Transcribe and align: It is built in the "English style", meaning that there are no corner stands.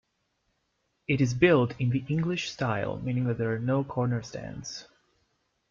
It 1.07 1.21
is 1.21 1.35
built 1.35 1.79
in 1.79 1.91
the 1.91 2.03
"English 2.09 2.49
style", 2.49 2.97
meaning 2.97 3.25
that 3.25 3.37
there 3.37 3.53
are 3.53 3.59
no 3.59 3.83
corner 3.83 4.23
stands. 4.23 4.87